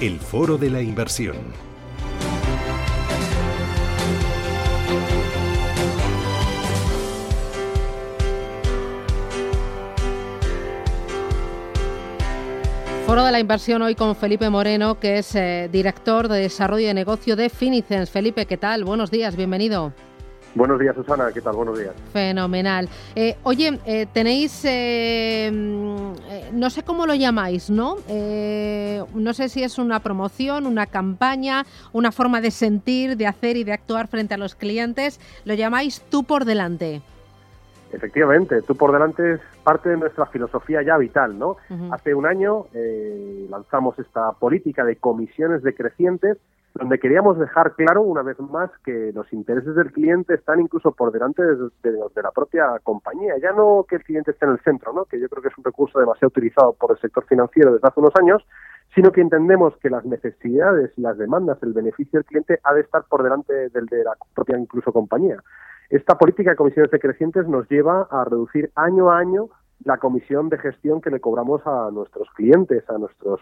El 0.00 0.20
Foro 0.20 0.58
de 0.58 0.70
la 0.70 0.80
Inversión. 0.80 1.34
Foro 13.06 13.24
de 13.24 13.32
la 13.32 13.40
Inversión 13.40 13.82
hoy 13.82 13.96
con 13.96 14.14
Felipe 14.14 14.48
Moreno, 14.48 15.00
que 15.00 15.18
es 15.18 15.34
eh, 15.34 15.68
director 15.72 16.28
de 16.28 16.42
desarrollo 16.42 16.86
de 16.86 16.94
negocio 16.94 17.34
de 17.34 17.50
Finicens. 17.50 18.08
Felipe, 18.08 18.46
¿qué 18.46 18.56
tal? 18.56 18.84
Buenos 18.84 19.10
días, 19.10 19.34
bienvenido. 19.34 19.92
Buenos 20.54 20.80
días, 20.80 20.94
Susana. 20.94 21.30
¿Qué 21.32 21.40
tal? 21.40 21.56
Buenos 21.56 21.78
días. 21.78 21.94
Fenomenal. 22.12 22.88
Eh, 23.14 23.36
oye, 23.42 23.78
eh, 23.84 24.06
tenéis, 24.12 24.64
eh, 24.64 25.50
mm, 25.52 26.58
no 26.58 26.70
sé 26.70 26.82
cómo 26.82 27.06
lo 27.06 27.14
llamáis, 27.14 27.70
¿no? 27.70 27.96
no 29.14 29.34
sé 29.34 29.48
si 29.48 29.62
es 29.62 29.78
una 29.78 30.00
promoción, 30.00 30.66
una 30.66 30.86
campaña, 30.86 31.64
una 31.92 32.12
forma 32.12 32.40
de 32.40 32.50
sentir, 32.50 33.16
de 33.16 33.26
hacer 33.26 33.56
y 33.56 33.64
de 33.64 33.72
actuar 33.72 34.08
frente 34.08 34.34
a 34.34 34.38
los 34.38 34.54
clientes. 34.54 35.20
Lo 35.44 35.54
llamáis 35.54 36.02
tú 36.10 36.24
por 36.24 36.44
delante. 36.44 37.02
Efectivamente, 37.92 38.62
tú 38.62 38.74
por 38.74 38.92
delante 38.92 39.34
es 39.34 39.40
parte 39.64 39.88
de 39.88 39.96
nuestra 39.96 40.26
filosofía 40.26 40.82
ya 40.82 40.96
vital, 40.96 41.38
¿no? 41.38 41.56
Hace 41.90 42.14
un 42.14 42.26
año 42.26 42.66
lanzamos 43.50 43.98
esta 43.98 44.32
política 44.32 44.84
de 44.84 44.96
comisiones 44.96 45.62
decrecientes 45.62 46.38
donde 46.74 46.98
queríamos 46.98 47.38
dejar 47.38 47.74
claro 47.74 48.02
una 48.02 48.22
vez 48.22 48.38
más 48.38 48.70
que 48.84 49.12
los 49.12 49.32
intereses 49.32 49.74
del 49.74 49.92
cliente 49.92 50.34
están 50.34 50.60
incluso 50.60 50.92
por 50.92 51.12
delante 51.12 51.42
de, 51.42 51.70
de, 51.82 52.22
la 52.22 52.30
propia 52.30 52.78
compañía. 52.82 53.34
Ya 53.42 53.52
no 53.52 53.84
que 53.88 53.96
el 53.96 54.04
cliente 54.04 54.30
esté 54.30 54.46
en 54.46 54.52
el 54.52 54.60
centro, 54.60 54.92
¿no? 54.92 55.04
que 55.04 55.18
yo 55.18 55.28
creo 55.28 55.42
que 55.42 55.48
es 55.48 55.58
un 55.58 55.64
recurso 55.64 55.98
demasiado 55.98 56.28
utilizado 56.28 56.72
por 56.74 56.92
el 56.92 56.98
sector 56.98 57.24
financiero 57.26 57.72
desde 57.72 57.88
hace 57.88 58.00
unos 58.00 58.14
años, 58.20 58.46
sino 58.94 59.10
que 59.12 59.20
entendemos 59.20 59.76
que 59.78 59.90
las 59.90 60.04
necesidades, 60.04 60.92
las 60.96 61.18
demandas, 61.18 61.58
el 61.62 61.72
beneficio 61.72 62.18
del 62.18 62.26
cliente 62.26 62.60
ha 62.62 62.74
de 62.74 62.82
estar 62.82 63.04
por 63.08 63.22
delante 63.22 63.68
del 63.70 63.86
de 63.86 64.04
la 64.04 64.12
propia 64.34 64.58
incluso 64.58 64.92
compañía. 64.92 65.42
Esta 65.90 66.18
política 66.18 66.50
de 66.50 66.56
comisiones 66.56 66.90
decrecientes 66.90 67.48
nos 67.48 67.68
lleva 67.68 68.06
a 68.10 68.24
reducir 68.24 68.70
año 68.74 69.10
a 69.10 69.18
año 69.18 69.48
la 69.84 69.98
comisión 69.98 70.48
de 70.48 70.58
gestión 70.58 71.00
que 71.00 71.10
le 71.10 71.20
cobramos 71.20 71.62
a 71.66 71.90
nuestros 71.90 72.28
clientes, 72.34 72.88
a 72.90 72.98
nuestros 72.98 73.40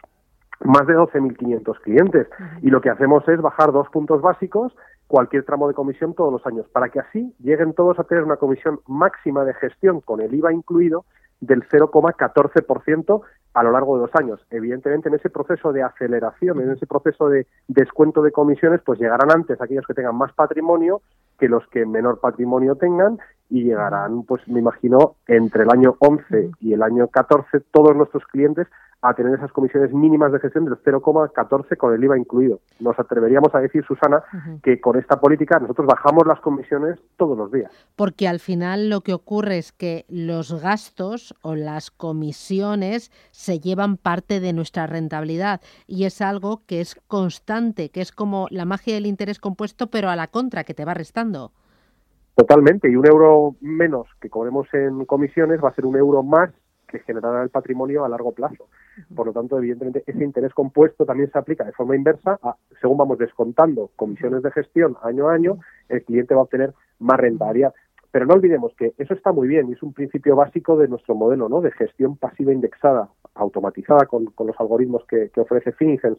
más 0.65 0.87
de 0.87 0.95
12.500 0.95 1.81
clientes. 1.81 2.29
Y 2.63 2.71
lo 2.71 2.81
que 2.81 2.91
hacemos 2.91 3.27
es 3.29 3.41
bajar 3.41 3.73
dos 3.73 3.89
puntos 3.89 4.21
básicos 4.23 4.73
cualquier 5.07 5.45
tramo 5.45 5.69
de 5.69 5.75
comisión 5.75 6.15
todos 6.15 6.33
los 6.33 6.47
años 6.47 6.67
para 6.73 6.89
que 6.89 7.01
así 7.01 7.33
lleguen 7.39 7.75
todos 7.75 7.99
a 7.99 8.05
tener 8.05 8.25
una 8.25 8.37
comisión 8.37 8.81
máxima 8.87 9.45
de 9.45 9.55
gestión 9.55 10.01
con 10.01 10.21
el 10.21 10.35
IVA 10.35 10.53
incluido 10.53 11.05
del 11.41 11.63
0,14% 11.69 13.21
a 13.55 13.63
lo 13.63 13.73
largo 13.73 13.97
de 13.97 14.03
dos 14.03 14.11
años. 14.15 14.41
Evidentemente, 14.51 15.09
en 15.09 15.15
ese 15.15 15.31
proceso 15.31 15.73
de 15.73 15.83
aceleración, 15.83 16.61
en 16.61 16.73
ese 16.73 16.87
proceso 16.87 17.29
de 17.29 17.47
descuento 17.69 18.23
de 18.23 18.33
comisiones, 18.33 18.81
pues 18.85 18.99
llegarán 18.99 19.31
antes 19.31 19.61
aquellos 19.61 19.87
que 19.87 19.95
tengan 19.95 20.17
más 20.17 20.33
patrimonio 20.33 21.03
que 21.39 21.49
los 21.49 21.67
que 21.69 21.87
menor 21.87 22.21
patrimonio 22.21 22.77
tengan 22.77 23.19
y 23.49 23.65
llegarán, 23.65 24.25
pues 24.25 24.47
me 24.49 24.61
imagino, 24.61 25.17
entre 25.27 25.65
el 25.65 25.71
año 25.71 25.97
11 26.01 26.51
y 26.61 26.73
el 26.73 26.83
año 26.83 27.09
14 27.09 27.61
todos 27.71 27.95
nuestros 27.95 28.25
clientes 28.27 28.67
a 29.09 29.15
tener 29.15 29.35
esas 29.35 29.53
comisiones 29.53 29.93
mínimas 29.93 30.33
de 30.33 30.41
gestión 30.41 30.65
del 30.65 30.77
0,14 30.77 31.77
con 31.77 31.95
el 31.95 32.03
IVA 32.03 32.19
incluido. 32.19 32.61
Nos 32.81 32.99
atreveríamos 32.99 33.55
a 33.55 33.61
decir, 33.61 33.85
Susana, 33.85 34.23
que 34.63 34.81
con 34.81 34.99
esta 34.99 35.21
política 35.21 35.59
nosotros 35.59 35.87
bajamos 35.87 36.27
las 36.27 36.41
comisiones 36.41 36.99
todos 37.17 37.37
los 37.37 37.51
días. 37.53 37.71
Porque 37.97 38.29
al 38.29 38.41
final 38.41 38.91
lo 38.91 39.03
que 39.03 39.15
ocurre 39.15 39.59
es 39.59 39.73
que 39.73 40.05
los 40.09 40.61
gastos 40.61 41.35
o 41.43 41.55
las 41.55 41.91
comisiones 41.91 43.11
se 43.31 43.61
llevan 43.61 43.97
parte 43.97 44.41
de 44.41 44.53
nuestra 44.53 44.87
rentabilidad 44.87 45.61
y 45.87 46.05
es 46.05 46.21
algo 46.21 46.63
que 46.67 46.81
es 46.81 47.01
constante, 47.07 47.91
que 47.91 48.01
es 48.01 48.13
como 48.13 48.47
la 48.51 48.65
magia 48.65 48.95
del 48.95 49.07
interés 49.07 49.39
compuesto, 49.39 49.89
pero 49.89 50.11
a 50.11 50.17
la 50.17 50.29
contra, 50.29 50.65
que 50.65 50.75
te 50.75 50.85
va 50.85 50.95
restando. 50.95 51.53
Totalmente, 52.35 52.91
y 52.91 52.97
un 52.97 53.07
euro 53.07 53.57
menos 53.61 54.07
que 54.21 54.29
cobremos 54.29 54.67
en 54.75 55.07
comisiones 55.07 55.63
va 55.63 55.71
a 55.71 55.75
ser 55.75 55.87
un 55.87 55.97
euro 55.97 56.23
más 56.23 56.51
que 56.87 57.01
generará 57.01 57.43
el 57.43 57.51
patrimonio 57.51 58.05
a 58.05 58.09
largo 58.09 58.33
plazo. 58.33 58.69
Por 59.15 59.27
lo 59.27 59.33
tanto, 59.33 59.59
evidentemente, 59.59 60.05
ese 60.07 60.25
interés 60.25 60.55
compuesto 60.55 61.05
también 61.05 61.31
se 61.31 61.39
aplica 61.39 61.65
de 61.65 61.73
forma 61.73 61.97
inversa. 61.97 62.39
según 62.81 62.99
vamos 62.99 63.19
descontando 63.19 63.91
comisiones 63.97 64.43
de 64.43 64.51
gestión 64.51 64.97
año 65.03 65.29
a 65.29 65.35
año, 65.35 65.59
el 65.89 66.05
cliente 66.05 66.35
va 66.35 66.41
a 66.41 66.45
obtener 66.45 66.73
más 66.99 67.19
rentabilidad. 67.19 67.75
Pero 68.11 68.25
no 68.25 68.35
olvidemos 68.35 68.73
que 68.77 68.95
eso 68.97 69.13
está 69.13 69.33
muy 69.33 69.47
bien 69.47 69.69
y 69.69 69.73
es 69.73 69.83
un 69.83 69.93
principio 69.93 70.37
básico 70.37 70.77
de 70.79 70.89
nuestro 70.89 71.15
modelo 71.15 71.49
¿no? 71.49 71.61
de 71.61 71.71
gestión 71.73 72.17
pasiva 72.17 72.53
indexada, 72.53 73.11
automatizada 73.35 74.07
con, 74.07 74.33
los 74.39 74.59
algoritmos 74.59 75.05
que, 75.07 75.31
ofrece 75.37 75.73
Finicens. 75.73 76.19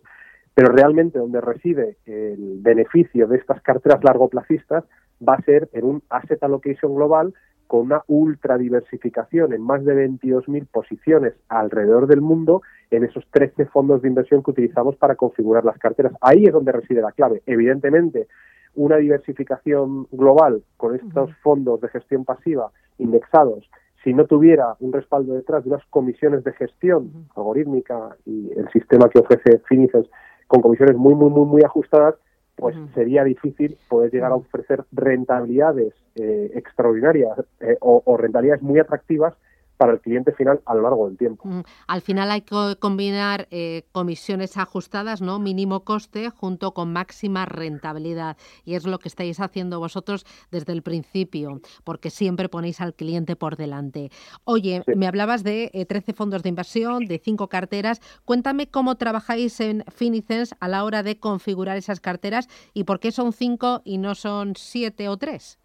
Pero 0.53 0.71
realmente 0.71 1.19
donde 1.19 1.41
reside 1.41 1.97
el 2.05 2.59
beneficio 2.59 3.27
de 3.27 3.37
estas 3.37 3.61
carteras 3.61 4.03
largoplacistas 4.03 4.83
va 5.27 5.35
a 5.35 5.41
ser 5.41 5.69
en 5.73 5.85
un 5.85 6.03
asset 6.09 6.41
allocation 6.43 6.95
global 6.95 7.33
con 7.67 7.81
una 7.81 8.01
ultra 8.07 8.57
diversificación 8.57 9.53
en 9.53 9.61
más 9.61 9.83
de 9.83 10.07
22.000 10.07 10.67
posiciones 10.67 11.33
alrededor 11.49 12.07
del 12.07 12.21
mundo 12.21 12.61
en 12.91 13.03
esos 13.03 13.25
13 13.31 13.65
fondos 13.65 14.01
de 14.01 14.07
inversión 14.07 14.41
que 14.41 14.51
utilizamos 14.51 14.95
para 14.95 15.15
configurar 15.15 15.65
las 15.65 15.77
carteras. 15.77 16.13
Ahí 16.21 16.45
es 16.45 16.53
donde 16.53 16.71
reside 16.71 17.01
la 17.01 17.11
clave. 17.11 17.43
Evidentemente, 17.45 18.27
una 18.75 18.97
diversificación 18.97 20.07
global 20.11 20.63
con 20.77 20.95
estos 20.95 21.35
fondos 21.43 21.81
de 21.81 21.89
gestión 21.89 22.23
pasiva 22.23 22.71
indexados, 22.99 23.69
si 24.03 24.13
no 24.13 24.25
tuviera 24.25 24.75
un 24.79 24.93
respaldo 24.93 25.33
detrás 25.33 25.63
de 25.63 25.71
unas 25.71 25.85
comisiones 25.89 26.43
de 26.43 26.53
gestión 26.53 27.27
algorítmica 27.35 28.15
y 28.25 28.51
el 28.55 28.69
sistema 28.69 29.09
que 29.09 29.19
ofrece 29.19 29.59
Finicens 29.67 30.07
con 30.47 30.61
comisiones 30.61 30.95
muy, 30.95 31.13
muy, 31.15 31.29
muy, 31.29 31.45
muy 31.45 31.61
ajustadas, 31.63 32.15
pues 32.57 32.75
sería 32.95 33.23
difícil 33.23 33.77
poder 33.87 34.11
llegar 34.11 34.31
a 34.31 34.35
ofrecer 34.35 34.83
rentabilidades 34.91 35.93
eh, 36.15 36.51
extraordinarias 36.55 37.37
eh, 37.59 37.77
o, 37.79 38.17
rentabilidades 38.17 38.63
muy 38.63 38.79
atractivas 38.79 39.35
para 39.77 39.93
el 39.93 40.01
cliente 40.01 40.31
final 40.31 40.61
a 40.65 40.75
lo 40.75 40.81
largo 40.81 41.07
del 41.07 41.17
tiempo. 41.17 41.47
Al 41.87 42.01
final 42.01 42.31
hay 42.31 42.41
que 42.41 42.75
combinar 42.79 43.47
eh, 43.51 43.83
comisiones 43.91 44.57
ajustadas, 44.57 45.21
¿no? 45.21 45.39
Mínimo 45.39 45.83
coste 45.83 46.29
junto 46.29 46.73
con 46.73 46.91
máxima 46.91 47.45
rentabilidad. 47.45 48.37
Y 48.65 48.75
es 48.75 48.85
lo 48.85 48.99
que 48.99 49.07
estáis 49.07 49.39
haciendo 49.39 49.79
vosotros 49.79 50.25
desde 50.51 50.73
el 50.73 50.81
principio, 50.81 51.61
porque 51.83 52.09
siempre 52.09 52.49
ponéis 52.49 52.81
al 52.81 52.93
cliente 52.93 53.35
por 53.35 53.55
delante. 53.55 54.11
Oye, 54.43 54.83
me 54.95 55.07
hablabas 55.07 55.43
de 55.43 55.85
13 55.87 56.11
eh, 56.11 56.13
fondos 56.13 56.43
de 56.43 56.49
inversión, 56.49 57.05
de 57.05 57.19
5 57.19 57.47
carteras. 57.47 58.01
Cuéntame 58.25 58.67
cómo 58.69 58.95
trabajáis 58.95 59.59
en 59.59 59.83
Finicens 59.93 60.55
a 60.59 60.67
la 60.67 60.83
hora 60.83 61.03
de 61.03 61.19
configurar 61.19 61.77
esas 61.77 61.99
carteras 61.99 62.49
y 62.73 62.83
por 62.83 62.99
qué 62.99 63.11
son 63.11 63.33
5 63.33 63.81
y 63.85 63.97
no 63.99 64.15
son 64.15 64.55
7 64.55 65.09
o 65.09 65.17
3. 65.17 65.59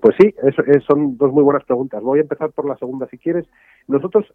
Pues 0.00 0.16
sí, 0.18 0.34
eso, 0.42 0.62
son 0.86 1.16
dos 1.18 1.32
muy 1.32 1.42
buenas 1.42 1.64
preguntas. 1.64 2.02
Voy 2.02 2.18
a 2.20 2.22
empezar 2.22 2.50
por 2.52 2.66
la 2.66 2.76
segunda, 2.76 3.06
si 3.08 3.18
quieres. 3.18 3.46
Nosotros 3.86 4.32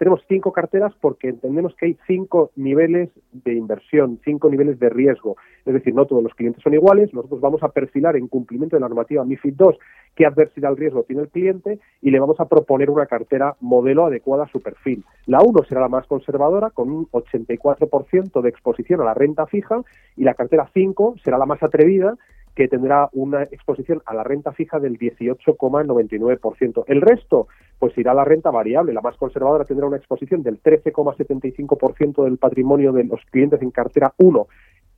tenemos 0.00 0.24
cinco 0.28 0.50
carteras 0.50 0.94
porque 0.98 1.28
entendemos 1.28 1.74
que 1.74 1.84
hay 1.84 1.98
cinco 2.06 2.52
niveles 2.56 3.10
de 3.32 3.52
inversión, 3.52 4.18
cinco 4.24 4.48
niveles 4.48 4.78
de 4.78 4.88
riesgo. 4.88 5.36
Es 5.66 5.74
decir, 5.74 5.94
no 5.94 6.06
todos 6.06 6.22
los 6.22 6.32
clientes 6.32 6.62
son 6.62 6.72
iguales. 6.72 7.12
Nosotros 7.12 7.42
vamos 7.42 7.62
a 7.62 7.68
perfilar 7.68 8.16
en 8.16 8.26
cumplimiento 8.26 8.76
de 8.76 8.80
la 8.80 8.88
normativa 8.88 9.26
MIFID 9.26 9.60
II 9.60 9.78
qué 10.14 10.24
adversidad 10.24 10.70
al 10.70 10.78
riesgo 10.78 11.02
tiene 11.02 11.22
el 11.22 11.28
cliente 11.28 11.80
y 12.00 12.10
le 12.10 12.18
vamos 12.18 12.40
a 12.40 12.48
proponer 12.48 12.88
una 12.88 13.04
cartera 13.04 13.56
modelo 13.60 14.06
adecuada 14.06 14.44
a 14.44 14.48
su 14.48 14.62
perfil. 14.62 15.04
La 15.26 15.42
1 15.42 15.64
será 15.68 15.82
la 15.82 15.88
más 15.88 16.06
conservadora 16.06 16.70
con 16.70 16.90
un 16.90 17.06
84% 17.10 18.40
de 18.40 18.48
exposición 18.48 19.02
a 19.02 19.04
la 19.04 19.12
renta 19.12 19.46
fija 19.46 19.82
y 20.16 20.24
la 20.24 20.32
cartera 20.32 20.70
5 20.72 21.16
será 21.22 21.36
la 21.36 21.44
más 21.44 21.62
atrevida 21.62 22.16
que 22.54 22.68
tendrá 22.68 23.08
una 23.12 23.44
exposición 23.44 24.02
a 24.06 24.14
la 24.14 24.24
renta 24.24 24.52
fija 24.52 24.78
del 24.78 24.98
18,99%. 24.98 26.84
El 26.86 27.00
resto, 27.00 27.48
pues 27.78 27.96
irá 27.96 28.12
a 28.12 28.14
la 28.14 28.24
renta 28.24 28.50
variable. 28.50 28.92
La 28.92 29.00
más 29.00 29.16
conservadora 29.16 29.64
tendrá 29.64 29.86
una 29.86 29.96
exposición 29.96 30.42
del 30.42 30.62
13,75% 30.62 32.24
del 32.24 32.38
patrimonio 32.38 32.92
de 32.92 33.04
los 33.04 33.20
clientes 33.30 33.62
en 33.62 33.70
cartera 33.70 34.12
1 34.18 34.46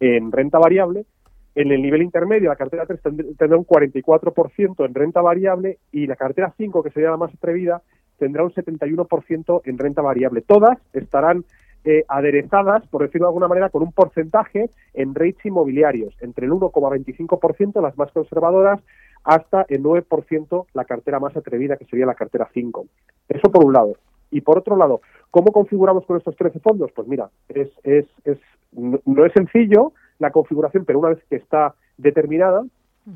en 0.00 0.32
renta 0.32 0.58
variable 0.58 1.06
En 1.54 1.70
el 1.70 1.82
nivel 1.82 2.02
intermedio, 2.02 2.48
la 2.48 2.56
cartera 2.56 2.86
3 2.86 3.00
tendrá 3.36 3.58
un 3.58 3.66
44% 3.66 4.86
en 4.86 4.94
renta 4.94 5.20
variable 5.20 5.78
y 5.92 6.06
la 6.06 6.16
cartera 6.16 6.52
5, 6.56 6.82
que 6.82 6.90
sería 6.90 7.10
la 7.10 7.18
más 7.18 7.32
atrevida, 7.34 7.82
tendrá 8.18 8.42
un 8.42 8.52
71% 8.52 9.60
en 9.64 9.78
renta 9.78 10.00
variable. 10.00 10.40
Todas 10.40 10.78
estarán 10.94 11.44
eh, 11.84 12.04
aderezadas, 12.08 12.86
por 12.88 13.02
decirlo 13.02 13.26
de 13.26 13.30
alguna 13.30 13.48
manera, 13.48 13.70
con 13.70 13.82
un 13.82 13.92
porcentaje 13.92 14.70
en 14.94 15.14
rates 15.14 15.44
inmobiliarios, 15.44 16.14
entre 16.20 16.46
el 16.46 16.52
1,25% 16.52 17.80
las 17.80 17.96
más 17.98 18.10
conservadoras 18.12 18.80
hasta 19.24 19.64
el 19.68 19.82
9% 19.82 20.66
la 20.74 20.84
cartera 20.84 21.20
más 21.20 21.36
atrevida, 21.36 21.76
que 21.76 21.84
sería 21.84 22.06
la 22.06 22.14
cartera 22.14 22.48
5. 22.52 22.86
Eso 23.28 23.50
por 23.50 23.64
un 23.64 23.72
lado. 23.72 23.96
Y 24.30 24.40
por 24.40 24.58
otro 24.58 24.76
lado, 24.76 25.00
¿cómo 25.30 25.52
configuramos 25.52 26.06
con 26.06 26.16
estos 26.16 26.36
13 26.36 26.60
fondos? 26.60 26.90
Pues 26.92 27.06
mira, 27.06 27.30
es, 27.48 27.68
es, 27.84 28.06
es, 28.24 28.38
no 28.72 29.26
es 29.26 29.32
sencillo 29.32 29.92
la 30.18 30.30
configuración, 30.30 30.84
pero 30.84 30.98
una 30.98 31.10
vez 31.10 31.22
que 31.28 31.36
está 31.36 31.74
determinada, 31.98 32.64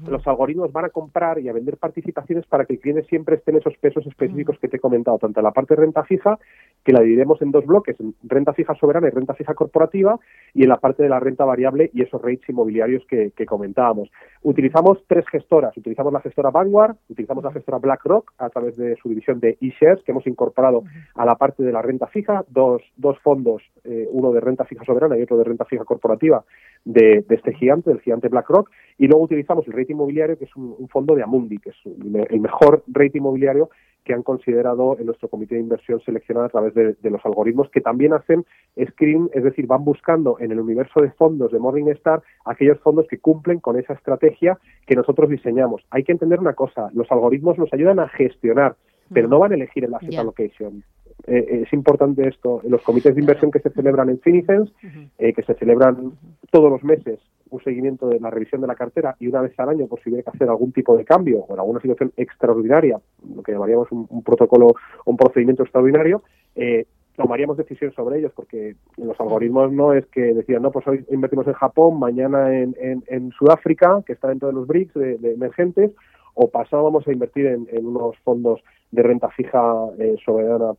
los 0.08 0.26
algoritmos 0.26 0.72
van 0.72 0.86
a 0.86 0.88
comprar 0.88 1.38
y 1.38 1.48
a 1.48 1.52
vender 1.52 1.76
participaciones 1.76 2.44
para 2.46 2.64
que 2.64 2.74
el 2.74 2.80
cliente 2.80 3.04
siempre 3.04 3.36
esté 3.36 3.52
en 3.52 3.58
esos 3.58 3.76
pesos 3.78 4.04
específicos 4.06 4.58
que 4.58 4.68
te 4.68 4.78
he 4.78 4.80
comentado, 4.80 5.18
tanto 5.18 5.38
en 5.38 5.44
la 5.44 5.52
parte 5.52 5.74
de 5.74 5.82
renta 5.82 6.02
fija, 6.02 6.38
que 6.84 6.92
la 6.92 7.00
dividimos 7.00 7.40
en 7.40 7.52
dos 7.52 7.64
bloques, 7.64 7.98
en 8.00 8.14
renta 8.24 8.52
fija 8.52 8.74
soberana 8.74 9.06
y 9.06 9.10
renta 9.10 9.34
fija 9.34 9.54
corporativa, 9.54 10.18
y 10.54 10.64
en 10.64 10.70
la 10.70 10.78
parte 10.78 11.04
de 11.04 11.08
la 11.08 11.20
renta 11.20 11.44
variable 11.44 11.90
y 11.94 12.02
esos 12.02 12.20
rates 12.20 12.48
inmobiliarios 12.48 13.04
que, 13.06 13.32
comentábamos. 13.46 14.10
Utilizamos 14.42 14.98
tres 15.06 15.24
gestoras, 15.28 15.76
utilizamos 15.76 16.12
la 16.12 16.20
gestora 16.20 16.50
Vanguard, 16.50 16.96
utilizamos 17.08 17.44
la 17.44 17.52
gestora 17.52 17.78
BlackRock 17.78 18.32
a 18.38 18.50
través 18.50 18.76
de 18.76 18.96
su 18.96 19.08
división 19.08 19.38
de 19.38 19.56
eShares, 19.60 20.02
que 20.02 20.10
hemos 20.10 20.26
incorporado 20.26 20.82
a 21.14 21.24
la 21.24 21.36
parte 21.36 21.62
de 21.62 21.70
la 21.70 21.82
renta 21.82 22.08
fija, 22.08 22.44
dos, 22.48 22.82
dos 22.96 23.18
fondos, 23.20 23.62
eh, 23.84 24.08
uno 24.10 24.32
de 24.32 24.40
renta 24.40 24.64
fija 24.64 24.84
soberana 24.84 25.16
y 25.16 25.22
otro 25.22 25.36
de 25.38 25.44
renta 25.44 25.64
fija 25.64 25.84
corporativa 25.84 26.44
de, 26.84 27.24
de 27.28 27.34
este 27.34 27.54
gigante, 27.54 27.90
del 27.90 28.00
gigante 28.00 28.28
BlackRock, 28.28 28.70
y 28.98 29.06
luego 29.06 29.24
utilizamos 29.24 29.66
el 29.68 29.74
rating 29.76 29.94
inmobiliario, 29.94 30.38
que 30.38 30.44
es 30.44 30.56
un, 30.56 30.88
fondo 30.88 31.14
de 31.14 31.23
Amundi, 31.23 31.58
que 31.58 31.70
es 31.70 31.76
el 31.84 32.40
mejor 32.40 32.82
rating 32.88 33.20
inmobiliario 33.20 33.70
que 34.06 34.14
han 34.14 34.23
considerado 34.23 34.96
en 34.99 35.06
nuestro 35.06 35.28
comité 35.28 35.56
de 35.56 35.62
inversión 35.62 36.00
seleccionado 36.00 36.46
a 36.46 36.49
través 36.49 36.75
de, 36.75 37.11
los 37.11 37.26
algoritmos 37.26 37.69
que 37.70 37.81
también 37.81 38.12
hacen 38.14 38.46
screen, 38.90 39.28
es 39.34 39.43
decir, 39.43 39.67
van 39.67 39.84
buscando 39.84 40.38
en 40.38 40.52
el 40.52 40.61
universo 40.61 41.02
de 41.02 41.11
fondos 41.11 41.50
de 41.50 41.58
Morningstar 41.58 42.23
aquellos 42.44 42.78
fondos 42.81 43.06
que 43.08 43.19
cumplen 43.19 43.58
con 43.58 43.76
esa 43.76 43.94
estrategia 43.94 44.58
que 44.87 44.94
nosotros 44.94 45.28
diseñamos. 45.28 45.82
Hay 45.90 46.05
que 46.05 46.12
entender 46.12 46.38
una 46.38 46.55
cosa, 46.55 46.88
los 46.94 47.11
algoritmos 47.11 47.58
nos 47.58 47.73
ayudan 47.73 47.99
a 47.99 48.08
gestionar, 48.08 48.76
pero 49.12 49.26
no 49.28 49.40
van 49.40 49.52
a 49.52 49.56
elegir 49.56 49.84
el 49.84 49.94
asset 49.94 50.14
allocation. 50.14 50.84
Eh, 51.26 51.62
es 51.64 51.73
importante 51.73 52.28
esto. 52.28 52.61
Los 52.69 52.82
comités 52.82 53.14
de 53.14 53.20
inversión 53.20 53.50
que 53.50 53.58
se 53.58 53.70
celebran 53.70 54.08
en 54.08 54.20
Finicens, 54.20 54.73
eh, 55.19 55.32
que 55.32 55.43
se 55.43 55.55
celebran 55.55 56.12
todos 56.52 56.70
los 56.70 56.84
meses, 56.84 57.19
un 57.56 57.64
seguimiento 57.64 58.08
de 58.08 58.20
la 58.20 58.30
revisión 58.30 58.60
de 58.60 58.66
la 58.66 58.74
cartera 58.74 59.16
y 59.18 59.26
una 59.28 59.40
vez 59.40 59.58
al 59.58 59.68
año, 59.68 59.86
por 59.86 60.00
si 60.00 60.10
hubiera 60.10 60.22
que 60.22 60.36
hacer 60.36 60.48
algún 60.48 60.72
tipo 60.72 60.96
de 60.96 61.04
cambio 61.04 61.40
o 61.40 61.54
en 61.54 61.60
alguna 61.60 61.80
situación 61.80 62.12
extraordinaria, 62.16 62.98
lo 63.34 63.42
que 63.42 63.52
llamaríamos 63.52 63.90
un, 63.90 64.22
protocolo 64.22 64.74
un 65.04 65.16
procedimiento 65.16 65.62
extraordinario, 65.62 66.22
eh, 66.54 66.86
tomaríamos 67.16 67.56
decisiones 67.56 67.94
sobre 67.94 68.18
ellos, 68.18 68.32
porque 68.36 68.76
los 68.98 69.18
algoritmos 69.18 69.72
no 69.72 69.94
es 69.94 70.06
que 70.06 70.34
decían, 70.34 70.62
no, 70.62 70.70
pues 70.70 70.86
hoy 70.86 71.04
invertimos 71.10 71.46
en 71.46 71.54
Japón, 71.54 71.98
mañana 71.98 72.54
en, 72.54 72.74
en, 73.06 73.30
Sudáfrica, 73.32 74.02
que 74.06 74.12
está 74.12 74.28
dentro 74.28 74.48
de 74.48 74.54
los 74.54 74.66
BRICS 74.66 74.94
de, 74.94 75.32
emergentes, 75.32 75.92
o 76.34 76.50
pasado 76.50 76.84
vamos 76.84 77.08
a 77.08 77.12
invertir 77.12 77.46
en, 77.46 77.86
unos 77.86 78.18
fondos 78.18 78.60
de 78.90 79.02
renta 79.02 79.30
fija 79.30 79.60
eh, 79.98 80.16
soberana. 80.24 80.74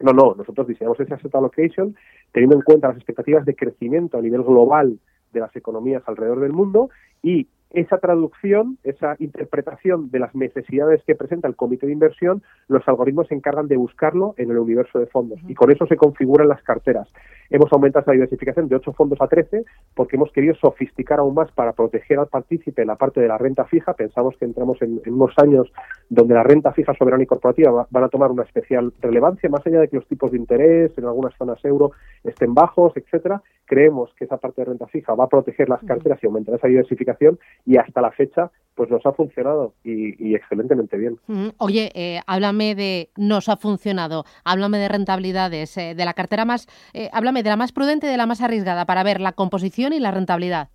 No, 0.00 0.12
no, 0.12 0.34
nosotros 0.36 0.68
diseñamos 0.68 1.00
ese 1.00 1.14
asset 1.14 1.34
allocation 1.34 1.96
teniendo 2.32 2.56
en 2.56 2.62
cuenta 2.62 2.88
las 2.88 2.98
expectativas 2.98 3.44
de 3.44 3.56
crecimiento 3.56 4.18
a 4.18 4.22
nivel 4.22 4.42
global 4.42 4.98
de 5.32 5.40
las 5.40 5.54
economías 5.56 6.02
alrededor 6.06 6.40
del 6.40 6.52
mundo 6.52 6.90
y 7.22 7.48
esa 7.70 7.98
traducción, 7.98 8.78
esa 8.82 9.16
interpretación 9.18 10.10
de 10.10 10.20
las 10.20 10.34
necesidades 10.34 11.02
que 11.06 11.14
presenta 11.14 11.48
el 11.48 11.56
comité 11.56 11.86
de 11.86 11.92
inversión, 11.92 12.42
los 12.66 12.86
algoritmos 12.88 13.28
se 13.28 13.34
encargan 13.34 13.68
de 13.68 13.76
buscarlo 13.76 14.34
en 14.38 14.50
el 14.50 14.58
universo 14.58 14.98
de 14.98 15.06
fondos 15.06 15.38
y 15.46 15.54
con 15.54 15.70
eso 15.70 15.86
se 15.86 15.96
configuran 15.96 16.48
las 16.48 16.62
carteras. 16.62 17.08
Hemos 17.50 17.70
aumentado 17.72 18.02
esa 18.02 18.12
diversificación 18.12 18.68
de 18.68 18.76
8 18.76 18.92
fondos 18.92 19.20
a 19.20 19.26
13 19.26 19.64
porque 19.94 20.16
hemos 20.16 20.32
querido 20.32 20.54
sofisticar 20.54 21.18
aún 21.18 21.34
más 21.34 21.50
para 21.52 21.72
proteger 21.72 22.18
al 22.18 22.28
partícipe 22.28 22.82
en 22.82 22.88
la 22.88 22.96
parte 22.96 23.20
de 23.20 23.28
la 23.28 23.38
renta 23.38 23.64
fija. 23.64 23.92
Pensamos 23.94 24.36
que 24.38 24.46
entramos 24.46 24.80
en, 24.80 25.00
unos 25.06 25.32
años 25.38 25.70
donde 26.08 26.34
la 26.34 26.42
renta 26.42 26.72
fija 26.72 26.94
soberana 26.94 27.22
y 27.22 27.26
corporativa 27.26 27.86
van 27.90 28.04
a 28.04 28.08
tomar 28.08 28.30
una 28.30 28.44
especial 28.44 28.92
relevancia, 29.00 29.48
más 29.50 29.66
allá 29.66 29.80
de 29.80 29.88
que 29.88 29.96
los 29.96 30.06
tipos 30.06 30.30
de 30.30 30.38
interés 30.38 30.96
en 30.96 31.04
algunas 31.04 31.34
zonas 31.36 31.62
euro 31.64 31.92
estén 32.24 32.54
bajos, 32.54 32.96
etcétera. 32.96 33.42
Creemos 33.68 34.10
que 34.14 34.24
esa 34.24 34.38
parte 34.38 34.62
de 34.62 34.66
renta 34.66 34.86
fija 34.86 35.14
va 35.14 35.24
a 35.24 35.28
proteger 35.28 35.68
las 35.68 35.82
carteras 35.84 36.18
y 36.22 36.26
aumentar 36.26 36.54
esa 36.54 36.68
diversificación 36.68 37.38
y 37.66 37.76
hasta 37.76 38.00
la 38.00 38.10
fecha 38.10 38.50
pues 38.74 38.90
nos 38.90 39.04
ha 39.04 39.12
funcionado 39.12 39.74
y, 39.84 40.34
excelentemente 40.34 40.96
bien. 40.96 41.18
Oye, 41.58 41.90
eh, 41.94 42.20
háblame 42.26 42.74
de 42.74 43.10
nos 43.16 43.48
ha 43.48 43.56
funcionado, 43.56 44.24
háblame 44.44 44.78
de 44.78 44.88
rentabilidades, 44.88 45.76
eh, 45.76 45.94
de 45.94 46.04
la 46.04 46.14
cartera 46.14 46.44
más, 46.44 46.66
eh, 46.94 47.10
háblame 47.12 47.42
de 47.42 47.50
la 47.50 47.56
más 47.56 47.72
prudente 47.72 48.06
y 48.06 48.10
de 48.10 48.16
la 48.16 48.26
más 48.26 48.40
arriesgada 48.40 48.86
para 48.86 49.02
ver 49.02 49.20
la 49.20 49.32
composición 49.32 49.92
y 49.92 50.00
la 50.00 50.12
rentabilidad. 50.12 50.68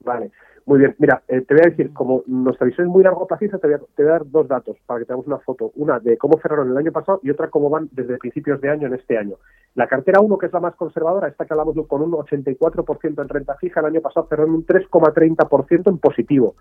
Vale, 0.00 0.30
muy 0.66 0.78
bien. 0.78 0.94
Mira, 0.98 1.22
te 1.26 1.44
voy 1.50 1.60
a 1.62 1.70
decir, 1.70 1.92
como 1.92 2.22
nuestra 2.26 2.66
visión 2.66 2.86
es 2.86 2.92
muy 2.92 3.04
largo 3.04 3.26
plazo, 3.26 3.58
te 3.58 3.66
voy, 3.66 3.74
a, 3.74 3.78
te 3.78 4.02
voy 4.02 4.08
a 4.08 4.12
dar 4.12 4.30
dos 4.30 4.48
datos 4.48 4.76
para 4.86 5.00
que 5.00 5.06
tengamos 5.06 5.26
una 5.26 5.38
foto. 5.38 5.72
Una 5.76 6.00
de 6.00 6.16
cómo 6.16 6.38
cerraron 6.40 6.70
el 6.70 6.76
año 6.76 6.90
pasado 6.90 7.20
y 7.22 7.30
otra 7.30 7.50
cómo 7.50 7.68
van 7.68 7.88
desde 7.92 8.16
principios 8.16 8.60
de 8.62 8.70
año 8.70 8.86
en 8.86 8.94
este 8.94 9.18
año. 9.18 9.36
La 9.74 9.86
cartera 9.88 10.20
1, 10.20 10.38
que 10.38 10.46
es 10.46 10.52
la 10.52 10.60
más 10.60 10.74
conservadora, 10.76 11.28
esta 11.28 11.44
que 11.44 11.52
hablamos 11.52 11.74
con 11.86 12.00
un 12.00 12.12
84% 12.12 13.22
en 13.22 13.28
renta 13.28 13.56
fija, 13.56 13.80
el 13.80 13.86
año 13.86 14.00
pasado 14.00 14.26
cerró 14.28 14.44
en 14.44 14.52
un 14.52 14.66
3,30% 14.66 15.90
en 15.90 15.98
positivo, 15.98 16.54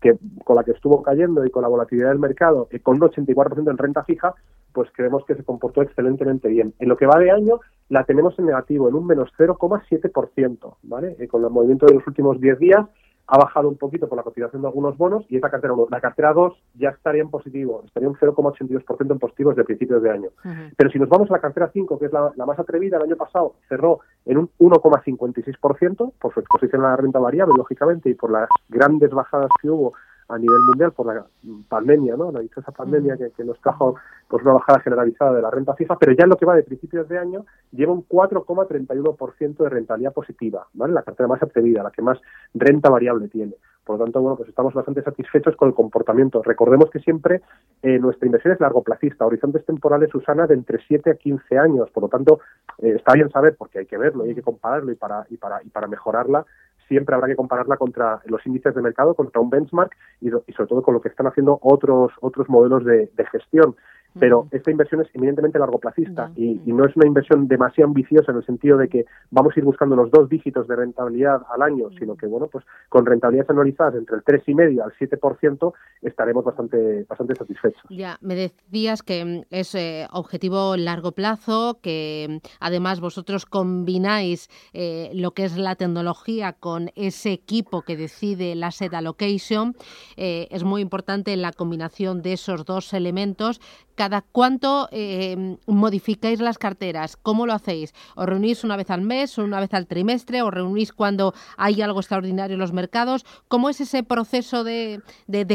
que 0.00 0.16
con 0.44 0.56
la 0.56 0.64
que 0.64 0.70
estuvo 0.70 1.02
cayendo 1.02 1.44
y 1.44 1.50
con 1.50 1.62
la 1.62 1.68
volatilidad 1.68 2.08
del 2.08 2.18
mercado, 2.18 2.68
y 2.70 2.78
con 2.78 2.94
un 2.94 3.10
84% 3.10 3.70
en 3.70 3.76
renta 3.76 4.04
fija, 4.04 4.34
pues 4.72 4.88
creemos 4.94 5.24
que 5.26 5.34
se 5.34 5.44
comportó 5.44 5.82
excelentemente 5.82 6.48
bien. 6.48 6.72
En 6.78 6.88
lo 6.88 6.96
que 6.96 7.06
va 7.06 7.18
de 7.18 7.30
año, 7.30 7.60
la 7.88 8.04
tenemos 8.04 8.38
en 8.38 8.46
negativo, 8.46 8.88
en 8.88 8.94
un 8.94 9.06
menos 9.06 9.30
0,7%, 9.36 10.76
¿vale? 10.84 11.16
Y 11.18 11.26
con 11.26 11.44
el 11.44 11.50
movimiento 11.50 11.86
de 11.86 11.94
los 11.94 12.06
últimos 12.06 12.40
10 12.40 12.58
días, 12.58 12.86
ha 13.30 13.38
bajado 13.38 13.68
un 13.68 13.76
poquito 13.76 14.08
por 14.08 14.18
la 14.18 14.24
cotización 14.24 14.62
de 14.62 14.68
algunos 14.68 14.98
bonos 14.98 15.24
y 15.28 15.36
esa 15.36 15.48
cartera 15.48 15.72
la 15.88 16.00
cartera 16.00 16.32
2 16.32 16.52
ya 16.74 16.88
estaría 16.90 17.22
en 17.22 17.30
positivo, 17.30 17.84
estaría 17.86 18.08
un 18.08 18.16
0,82% 18.16 19.12
en 19.12 19.18
positivo 19.20 19.50
desde 19.50 19.64
principios 19.64 20.02
de 20.02 20.10
año. 20.10 20.30
Pero 20.76 20.90
si 20.90 20.98
nos 20.98 21.08
vamos 21.08 21.30
a 21.30 21.34
la 21.34 21.40
cartera 21.40 21.70
5, 21.72 21.98
que 21.98 22.06
es 22.06 22.12
la, 22.12 22.32
más 22.44 22.58
atrevida, 22.58 22.96
el 22.96 23.04
año 23.04 23.16
pasado 23.16 23.54
cerró 23.68 24.00
en 24.26 24.38
un 24.38 24.50
1,56% 24.58 26.12
por 26.20 26.34
su 26.34 26.40
exposición 26.40 26.84
a 26.84 26.90
la 26.90 26.96
renta 26.96 27.20
variable, 27.20 27.54
lógicamente, 27.56 28.10
y 28.10 28.14
por 28.14 28.32
las 28.32 28.48
grandes 28.68 29.10
bajadas 29.10 29.50
que 29.62 29.70
hubo 29.70 29.94
a 30.30 30.38
nivel 30.38 30.60
mundial 30.60 30.92
por 30.92 31.06
la 31.06 31.26
pandemia, 31.68 32.16
¿no? 32.16 32.30
La 32.30 32.40
dichosa 32.40 32.70
pandemia 32.72 33.16
que, 33.16 33.30
que, 33.30 33.44
nos 33.44 33.60
trajo 33.60 33.96
pues 34.28 34.42
una 34.44 34.54
bajada 34.54 34.80
generalizada 34.80 35.34
de 35.34 35.42
la 35.42 35.50
renta 35.50 35.74
fija, 35.74 35.96
pero 35.98 36.12
ya 36.12 36.24
en 36.24 36.30
lo 36.30 36.36
que 36.36 36.46
va 36.46 36.54
de 36.54 36.62
principios 36.62 37.08
de 37.08 37.18
año 37.18 37.44
lleva 37.72 37.92
un 37.92 38.06
4,31% 38.06 39.56
de 39.56 39.68
rentabilidad 39.68 40.12
positiva, 40.12 40.66
¿vale? 40.74 40.92
La 40.92 41.02
cartera 41.02 41.28
más 41.28 41.42
atrevida, 41.42 41.82
la 41.82 41.90
que 41.90 42.02
más 42.02 42.18
renta 42.54 42.88
variable 42.88 43.28
tiene. 43.28 43.54
Por 43.84 43.98
lo 43.98 44.04
tanto, 44.04 44.20
bueno, 44.20 44.36
pues 44.36 44.48
estamos 44.48 44.72
bastante 44.72 45.02
satisfechos 45.02 45.56
con 45.56 45.68
el 45.68 45.74
comportamiento. 45.74 46.42
Recordemos 46.42 46.90
que 46.90 47.00
siempre 47.00 47.40
eh, 47.82 47.98
nuestra 47.98 48.26
inversión 48.26 48.54
es 48.54 48.60
largoplacista, 48.60 49.26
horizontes 49.26 49.64
temporales, 49.64 50.10
Susana, 50.10 50.46
de 50.46 50.54
entre 50.54 50.78
7 50.86 51.10
a 51.10 51.14
15 51.14 51.58
años. 51.58 51.90
Por 51.90 52.04
lo 52.04 52.08
tanto, 52.08 52.38
eh, 52.78 52.94
está 52.96 53.14
bien 53.14 53.30
saber, 53.30 53.56
porque 53.58 53.80
hay 53.80 53.86
que 53.86 53.98
verlo 53.98 54.24
y 54.24 54.28
hay 54.28 54.34
que 54.36 54.42
compararlo 54.42 54.92
y 54.92 54.94
para, 54.94 55.26
y 55.28 55.36
para, 55.38 55.62
y 55.64 55.70
para 55.70 55.88
mejorarla, 55.88 56.46
siempre 56.90 57.14
habrá 57.14 57.28
que 57.28 57.36
compararla 57.36 57.76
contra 57.76 58.20
los 58.26 58.44
índices 58.44 58.74
de 58.74 58.82
mercado, 58.82 59.14
contra 59.14 59.40
un 59.40 59.48
benchmark 59.48 59.96
y, 60.20 60.30
sobre 60.30 60.68
todo 60.68 60.82
con 60.82 60.92
lo 60.92 61.00
que 61.00 61.08
están 61.08 61.28
haciendo 61.28 61.58
otros, 61.62 62.12
otros 62.20 62.48
modelos 62.48 62.84
de, 62.84 63.08
gestión. 63.30 63.76
Pero 64.18 64.48
esta 64.50 64.70
inversión 64.70 65.00
es 65.02 65.08
eminentemente 65.14 65.58
largoplacista 65.58 66.30
y, 66.36 66.60
y, 66.66 66.72
no 66.72 66.84
es 66.84 66.96
una 66.96 67.06
inversión 67.06 67.46
demasiado 67.46 67.88
ambiciosa 67.88 68.32
en 68.32 68.38
el 68.38 68.46
sentido 68.46 68.76
de 68.76 68.88
que 68.88 69.04
vamos 69.30 69.56
a 69.56 69.60
ir 69.60 69.64
buscando 69.64 69.94
los 69.94 70.10
dos 70.10 70.28
dígitos 70.28 70.66
de 70.66 70.76
rentabilidad 70.76 71.42
al 71.52 71.62
año, 71.62 71.90
sino 71.98 72.16
que, 72.16 72.26
bueno, 72.26 72.48
pues 72.48 72.64
con 72.88 73.06
rentabilidades 73.06 73.50
anualizadas 73.50 73.94
entre 73.94 74.16
el 74.16 74.24
3,5 74.24 74.82
al 74.82 74.92
7% 74.92 75.72
estaremos 76.02 76.44
bastante, 76.44 77.04
bastante 77.08 77.34
satisfechos. 77.34 77.82
Ya, 77.90 78.18
me 78.20 78.34
decías 78.34 79.02
que 79.02 79.24
mm, 79.24 79.42
es 79.50 79.74
eh, 79.74 80.06
objetivo 80.12 80.76
largo 80.76 81.12
plazo, 81.12 81.78
que 81.82 82.26
mm, 82.28 82.46
además 82.60 83.00
vosotros 83.00 83.46
combináis 83.46 84.48
eh, 84.72 85.10
lo 85.14 85.32
que 85.32 85.44
es 85.44 85.56
la 85.56 85.76
tecnología 85.76 86.52
con 86.54 86.90
ese 86.96 87.32
equipo 87.32 87.82
que 87.82 87.96
decide 87.96 88.52
el 88.52 88.62
asset 88.62 88.92
allocation. 88.94 89.74
Eh, 90.16 90.48
es 90.50 90.64
muy 90.64 90.82
importante 90.82 91.36
la 91.36 91.52
combinación 91.52 92.22
de 92.22 92.34
esos 92.34 92.64
dos 92.64 92.92
elementos. 92.92 93.60
¿Cada 94.00 94.22
cuánto 94.22 94.88
eh, 94.92 95.58
modificáis 95.66 96.40
las 96.40 96.56
carteras? 96.56 97.18
¿Cómo 97.18 97.44
lo 97.44 97.52
hacéis? 97.52 97.92
¿Os 98.16 98.24
reunís 98.24 98.64
una 98.64 98.78
vez 98.78 98.90
al 98.90 99.02
mes, 99.02 99.36
una 99.36 99.60
vez 99.60 99.74
al 99.74 99.86
trimestre? 99.86 100.40
¿Os 100.40 100.54
reunís 100.54 100.94
cuando 100.94 101.34
hay 101.58 101.82
algo 101.82 102.00
extraordinario 102.00 102.54
en 102.54 102.60
los 102.60 102.72
mercados? 102.72 103.26
¿Cómo 103.48 103.68
es 103.68 103.78
ese 103.82 104.02
proceso 104.02 104.64
de, 104.64 105.02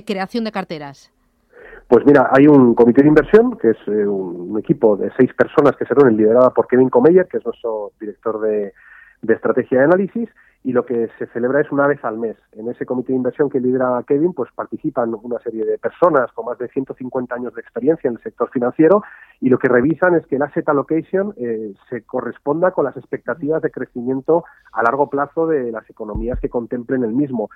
creación 0.05 0.43
de 0.43 0.51
carteras? 0.51 1.11
Pues 1.87 2.05
mira, 2.05 2.29
hay 2.37 2.45
un 2.45 2.75
comité 2.75 3.01
de 3.01 3.07
inversión, 3.07 3.57
que 3.57 3.71
es 3.71 3.77
eh, 3.87 4.05
un 4.05 4.59
equipo 4.59 4.95
de 4.95 5.11
seis 5.17 5.33
personas 5.33 5.75
que 5.75 5.85
se 5.85 5.95
reúnen 5.95 6.15
liderada 6.15 6.51
por 6.51 6.67
Kevin 6.67 6.89
Comeyer, 6.89 7.27
que 7.27 7.37
es 7.37 7.45
nuestro 7.45 7.93
director 7.99 8.41
de, 8.41 8.73
de 9.23 9.33
estrategia 9.33 9.79
de 9.79 9.85
análisis, 9.85 10.29
y 10.65 10.73
lo 10.73 10.83
que 10.83 11.09
se 11.19 11.27
celebra 11.27 11.61
es 11.61 11.71
una 11.71 11.85
vez 11.85 12.03
al 12.03 12.17
mes. 12.17 12.35
En 12.53 12.67
ese 12.67 12.87
comité 12.87 13.13
de 13.13 13.17
inversión 13.17 13.51
que 13.51 13.59
lidera 13.59 14.03
Kevin, 14.07 14.33
pues 14.33 14.49
participan 14.55 15.13
una 15.21 15.37
serie 15.37 15.63
de 15.63 15.77
personas 15.77 16.31
con 16.31 16.47
más 16.47 16.57
de 16.57 16.67
150 16.69 17.35
años 17.35 17.53
de 17.53 17.61
experiencia 17.61 18.07
en 18.07 18.15
el 18.15 18.23
sector 18.23 18.49
financiero 18.49 19.03
y 19.39 19.49
lo 19.49 19.59
que 19.59 19.67
revisan 19.67 20.15
es 20.15 20.25
que 20.25 20.37
el 20.37 20.41
asset 20.41 20.67
allocation 20.67 21.35
eh, 21.37 21.71
se 21.87 22.01
corresponda 22.01 22.71
con 22.71 22.83
las 22.83 22.97
expectativas 22.97 23.61
de 23.61 23.69
crecimiento 23.69 24.43
a 24.71 24.81
largo 24.81 25.07
plazo 25.07 25.45
de 25.45 25.71
las 25.71 25.87
economías 25.87 26.39
que 26.39 26.49
contemplen 26.49 27.03
el 27.03 27.13
mismo. 27.13 27.51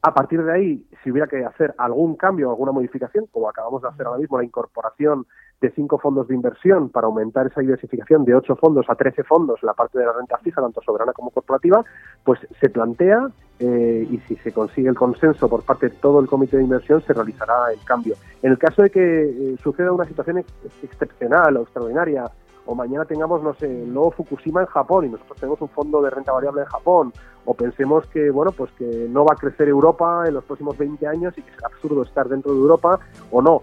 A 0.00 0.14
partir 0.14 0.42
de 0.44 0.52
ahí, 0.52 0.86
si 1.02 1.10
hubiera 1.10 1.26
que 1.26 1.44
hacer 1.44 1.74
algún 1.76 2.14
cambio, 2.14 2.50
alguna 2.50 2.70
modificación, 2.70 3.26
como 3.32 3.48
acabamos 3.48 3.82
de 3.82 3.88
hacer 3.88 4.06
ahora 4.06 4.20
mismo, 4.20 4.38
la 4.38 4.44
incorporación 4.44 5.26
de 5.60 5.70
cinco 5.70 5.98
fondos 5.98 6.28
de 6.28 6.36
inversión 6.36 6.88
para 6.88 7.08
aumentar 7.08 7.48
esa 7.48 7.60
diversificación 7.60 8.24
de 8.24 8.34
ocho 8.34 8.54
fondos 8.54 8.86
a 8.88 8.94
trece 8.94 9.24
fondos 9.24 9.60
la 9.62 9.74
parte 9.74 9.98
de 9.98 10.06
la 10.06 10.12
renta 10.12 10.38
fija, 10.38 10.62
tanto 10.62 10.80
soberana 10.82 11.12
como 11.12 11.30
corporativa, 11.30 11.84
pues 12.22 12.38
se 12.60 12.70
plantea 12.70 13.28
eh, 13.58 14.06
y 14.08 14.18
si 14.18 14.36
se 14.36 14.52
consigue 14.52 14.88
el 14.88 14.94
consenso 14.94 15.48
por 15.48 15.64
parte 15.64 15.88
de 15.88 15.96
todo 15.96 16.20
el 16.20 16.28
comité 16.28 16.58
de 16.58 16.62
inversión, 16.62 17.02
se 17.02 17.12
realizará 17.12 17.72
el 17.72 17.84
cambio. 17.84 18.14
En 18.42 18.52
el 18.52 18.58
caso 18.58 18.82
de 18.82 18.90
que 18.90 19.00
eh, 19.00 19.56
suceda 19.60 19.90
una 19.90 20.04
situación 20.04 20.44
excepcional 20.82 21.56
o 21.56 21.62
extraordinaria, 21.62 22.30
o 22.68 22.74
mañana 22.74 23.06
tengamos, 23.06 23.42
no 23.42 23.54
sé, 23.54 23.64
el 23.64 23.94
nuevo 23.94 24.10
Fukushima 24.10 24.60
en 24.60 24.66
Japón 24.66 25.06
y 25.06 25.08
nosotros 25.08 25.38
tenemos 25.38 25.60
un 25.62 25.70
fondo 25.70 26.02
de 26.02 26.10
renta 26.10 26.32
variable 26.32 26.60
en 26.60 26.66
Japón, 26.66 27.12
o 27.46 27.54
pensemos 27.54 28.06
que, 28.08 28.28
bueno, 28.28 28.52
pues 28.52 28.70
que 28.72 29.06
no 29.08 29.24
va 29.24 29.32
a 29.32 29.36
crecer 29.36 29.68
Europa 29.68 30.24
en 30.26 30.34
los 30.34 30.44
próximos 30.44 30.76
20 30.76 31.06
años 31.06 31.32
y 31.38 31.42
que 31.42 31.50
será 31.52 31.68
absurdo 31.68 32.02
estar 32.02 32.28
dentro 32.28 32.52
de 32.52 32.58
Europa, 32.58 33.00
o 33.30 33.40
no, 33.40 33.62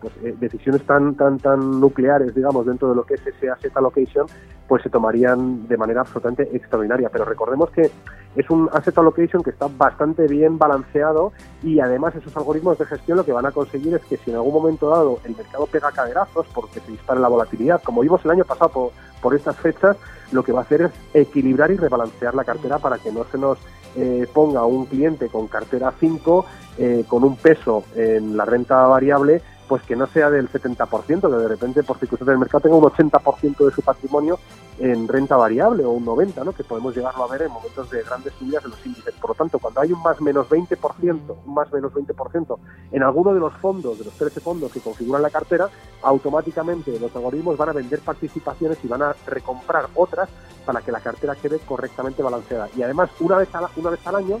pues, 0.00 0.12
eh, 0.22 0.34
decisiones 0.38 0.82
tan, 0.82 1.14
tan, 1.14 1.38
tan 1.38 1.80
nucleares, 1.80 2.34
digamos, 2.34 2.66
dentro 2.66 2.90
de 2.90 2.96
lo 2.96 3.04
que 3.04 3.14
es 3.14 3.26
ese 3.26 3.50
asset 3.50 3.76
allocation, 3.76 4.26
pues 4.66 4.82
se 4.82 4.90
tomarían 4.90 5.66
de 5.66 5.76
manera 5.76 6.00
absolutamente 6.02 6.48
extraordinaria. 6.54 7.08
Pero 7.08 7.24
recordemos 7.24 7.70
que 7.70 7.90
es 8.36 8.50
un 8.50 8.68
asset 8.72 8.96
allocation 8.98 9.42
que 9.42 9.50
está 9.50 9.68
bastante 9.68 10.26
bien 10.26 10.58
balanceado 10.58 11.32
y 11.62 11.80
además 11.80 12.14
esos 12.14 12.36
algoritmos 12.36 12.78
de 12.78 12.84
gestión 12.84 13.18
lo 13.18 13.24
que 13.24 13.32
van 13.32 13.46
a 13.46 13.52
conseguir 13.52 13.94
es 13.94 14.04
que 14.04 14.16
si 14.18 14.30
en 14.30 14.36
algún 14.36 14.52
momento 14.52 14.90
dado 14.90 15.18
el 15.24 15.34
mercado 15.34 15.66
pega 15.66 15.90
caderazos 15.90 16.46
porque 16.54 16.80
se 16.80 16.92
dispara 16.92 17.20
la 17.20 17.28
volatilidad, 17.28 17.82
como 17.82 18.02
vimos 18.02 18.24
el 18.24 18.32
año 18.32 18.44
pasado 18.44 18.70
por, 18.70 18.90
por 19.22 19.34
estas 19.34 19.56
fechas, 19.56 19.96
lo 20.30 20.42
que 20.42 20.52
va 20.52 20.60
a 20.60 20.62
hacer 20.62 20.82
es 20.82 20.90
equilibrar 21.14 21.70
y 21.70 21.76
rebalancear 21.76 22.34
la 22.34 22.44
cartera 22.44 22.78
para 22.78 22.98
que 22.98 23.10
no 23.10 23.24
se 23.24 23.38
nos 23.38 23.58
eh, 23.96 24.28
ponga 24.32 24.64
un 24.64 24.84
cliente 24.86 25.28
con 25.28 25.48
cartera 25.48 25.92
5 25.98 26.44
eh, 26.76 27.04
con 27.08 27.24
un 27.24 27.36
peso 27.36 27.84
en 27.96 28.36
la 28.36 28.44
renta 28.44 28.86
variable 28.86 29.42
pues 29.68 29.82
que 29.82 29.94
no 29.94 30.06
sea 30.06 30.30
del 30.30 30.50
70%, 30.50 31.20
que 31.20 31.36
de 31.36 31.48
repente 31.48 31.82
por 31.82 31.98
circunstancias 31.98 32.32
del 32.32 32.38
mercado 32.38 32.62
tenga 32.62 32.76
un 32.76 32.84
80% 32.84 33.66
de 33.66 33.72
su 33.72 33.82
patrimonio 33.82 34.38
en 34.78 35.06
renta 35.06 35.36
variable 35.36 35.84
o 35.84 35.90
un 35.90 36.06
90%, 36.06 36.44
¿no? 36.44 36.52
que 36.52 36.64
podemos 36.64 36.96
llegarlo 36.96 37.24
a 37.24 37.28
ver 37.28 37.42
en 37.42 37.52
momentos 37.52 37.90
de 37.90 38.02
grandes 38.02 38.32
subidas 38.34 38.62
de 38.62 38.70
los 38.70 38.86
índices. 38.86 39.14
Por 39.20 39.30
lo 39.30 39.34
tanto, 39.34 39.58
cuando 39.58 39.80
hay 39.80 39.92
un 39.92 40.02
más 40.02 40.20
menos 40.20 40.48
20%, 40.48 41.36
un 41.44 41.54
más 41.54 41.70
menos 41.72 41.92
20% 41.92 42.58
en 42.92 43.02
alguno 43.02 43.34
de 43.34 43.40
los 43.40 43.52
fondos, 43.54 43.98
de 43.98 44.04
los 44.04 44.14
13 44.14 44.40
fondos 44.40 44.72
que 44.72 44.80
configuran 44.80 45.20
la 45.22 45.30
cartera, 45.30 45.68
automáticamente 46.02 46.98
los 46.98 47.14
algoritmos 47.14 47.58
van 47.58 47.68
a 47.68 47.72
vender 47.72 48.00
participaciones 48.00 48.78
y 48.82 48.88
van 48.88 49.02
a 49.02 49.14
recomprar 49.26 49.88
otras 49.94 50.30
para 50.64 50.80
que 50.80 50.92
la 50.92 51.00
cartera 51.00 51.34
quede 51.34 51.58
correctamente 51.58 52.22
balanceada. 52.22 52.68
Y 52.74 52.82
además, 52.82 53.10
una 53.20 53.36
vez, 53.36 53.48
una 53.76 53.90
vez 53.90 54.06
al 54.06 54.16
año, 54.16 54.40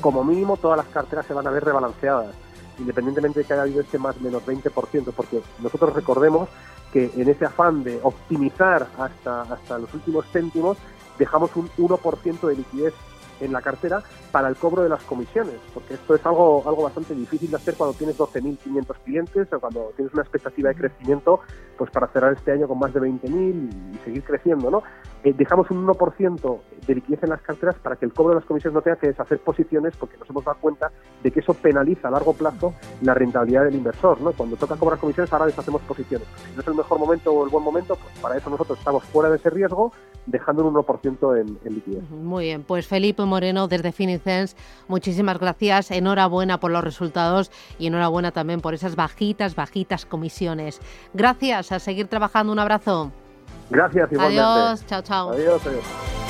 como 0.00 0.22
mínimo, 0.22 0.56
todas 0.56 0.76
las 0.76 0.86
carteras 0.86 1.26
se 1.26 1.34
van 1.34 1.46
a 1.46 1.50
ver 1.50 1.64
rebalanceadas 1.64 2.34
independientemente 2.78 3.40
de 3.40 3.46
que 3.46 3.52
haya 3.52 3.62
habido 3.62 3.80
este 3.80 3.98
más 3.98 4.20
menos 4.20 4.44
20%, 4.44 5.12
porque 5.14 5.42
nosotros 5.60 5.94
recordemos 5.94 6.48
que 6.92 7.10
en 7.16 7.28
ese 7.28 7.46
afán 7.46 7.82
de 7.82 7.98
optimizar 8.02 8.88
hasta, 8.98 9.42
hasta 9.42 9.78
los 9.78 9.92
últimos 9.94 10.26
céntimos, 10.32 10.76
dejamos 11.18 11.54
un 11.56 11.68
1% 11.70 12.48
de 12.48 12.56
liquidez 12.56 12.94
en 13.44 13.52
la 13.52 13.60
cartera 13.60 14.02
para 14.30 14.48
el 14.48 14.56
cobro 14.56 14.82
de 14.82 14.88
las 14.88 15.02
comisiones, 15.02 15.56
porque 15.74 15.94
esto 15.94 16.14
es 16.14 16.24
algo, 16.24 16.62
algo 16.66 16.84
bastante 16.84 17.14
difícil 17.14 17.50
de 17.50 17.56
hacer 17.56 17.74
cuando 17.74 17.96
tienes 17.96 18.16
12.500 18.16 18.96
clientes 19.04 19.52
o 19.52 19.60
cuando 19.60 19.92
tienes 19.96 20.12
una 20.14 20.22
expectativa 20.22 20.70
de 20.70 20.74
crecimiento, 20.76 21.40
pues 21.76 21.90
para 21.90 22.06
cerrar 22.08 22.32
este 22.34 22.52
año 22.52 22.68
con 22.68 22.78
más 22.78 22.92
de 22.94 23.00
20.000 23.00 23.94
y 23.94 23.98
seguir 24.04 24.22
creciendo, 24.24 24.70
¿no? 24.70 24.82
Eh, 25.24 25.32
dejamos 25.36 25.70
un 25.70 25.86
1% 25.86 26.60
de 26.86 26.94
liquidez 26.94 27.22
en 27.22 27.30
las 27.30 27.40
carteras 27.42 27.76
para 27.76 27.96
que 27.96 28.06
el 28.06 28.12
cobro 28.12 28.30
de 28.30 28.40
las 28.40 28.44
comisiones 28.44 28.74
no 28.74 28.82
tenga 28.82 28.96
que 28.96 29.08
deshacer 29.08 29.38
posiciones, 29.38 29.96
porque 29.96 30.16
nos 30.16 30.28
hemos 30.28 30.44
dado 30.44 30.58
cuenta 30.60 30.90
de 31.22 31.30
que 31.30 31.40
eso 31.40 31.54
penaliza 31.54 32.08
a 32.08 32.10
largo 32.10 32.32
plazo 32.32 32.74
la 33.02 33.14
rentabilidad 33.14 33.64
del 33.64 33.74
inversor, 33.74 34.20
¿no? 34.20 34.32
Cuando 34.32 34.56
toca 34.56 34.76
cobrar 34.76 34.98
comisiones, 34.98 35.32
ahora 35.32 35.46
deshacemos 35.46 35.80
posiciones. 35.82 36.26
Si 36.36 36.54
no 36.54 36.60
es 36.60 36.66
el 36.66 36.74
mejor 36.74 36.98
momento 36.98 37.32
o 37.32 37.44
el 37.44 37.50
buen 37.50 37.64
momento, 37.64 37.96
pues 37.96 38.18
para 38.18 38.36
eso 38.36 38.50
nosotros 38.50 38.78
estamos 38.78 39.04
fuera 39.04 39.30
de 39.30 39.36
ese 39.36 39.50
riesgo, 39.50 39.92
dejando 40.26 40.66
un 40.66 40.74
1% 40.74 41.40
en, 41.40 41.58
en 41.64 41.74
liquidez. 41.74 42.10
Muy 42.10 42.46
bien, 42.46 42.62
pues 42.64 42.86
Felipe 42.86 43.24
Moreno 43.32 43.66
desde 43.66 43.92
Finicens, 43.92 44.56
muchísimas 44.88 45.38
gracias, 45.38 45.90
enhorabuena 45.90 46.60
por 46.60 46.70
los 46.70 46.84
resultados 46.84 47.50
y 47.78 47.86
enhorabuena 47.86 48.30
también 48.30 48.60
por 48.60 48.74
esas 48.74 48.94
bajitas, 48.94 49.54
bajitas 49.54 50.04
comisiones. 50.04 50.80
Gracias, 51.14 51.72
a 51.72 51.78
seguir 51.78 52.08
trabajando, 52.08 52.52
un 52.52 52.58
abrazo. 52.58 53.10
Gracias, 53.70 54.12
igualmente. 54.12 54.42
Adiós, 54.42 54.86
chao, 54.86 55.02
chao. 55.02 55.30
Adiós, 55.30 55.66
adiós. 55.66 56.21